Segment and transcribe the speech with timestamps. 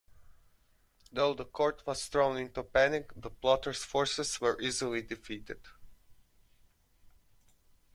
[1.11, 5.59] Though the court was thrown into panic, the plotters' forces were easily defeated.